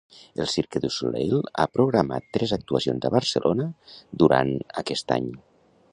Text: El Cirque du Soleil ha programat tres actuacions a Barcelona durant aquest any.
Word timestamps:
El 0.43 0.47
Cirque 0.53 0.79
du 0.85 0.89
Soleil 0.95 1.35
ha 1.39 1.67
programat 1.75 2.27
tres 2.37 2.55
actuacions 2.59 3.07
a 3.11 3.13
Barcelona 3.19 3.71
durant 4.25 4.53
aquest 4.85 5.19
any. 5.21 5.33